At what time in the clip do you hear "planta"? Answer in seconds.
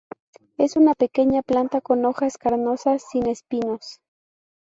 1.43-1.79